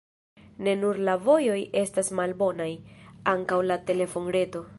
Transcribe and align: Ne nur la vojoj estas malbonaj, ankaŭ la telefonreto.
Ne 0.67 0.71
nur 0.83 0.99
la 1.09 1.15
vojoj 1.27 1.59
estas 1.83 2.11
malbonaj, 2.21 2.71
ankaŭ 3.37 3.61
la 3.71 3.83
telefonreto. 3.93 4.69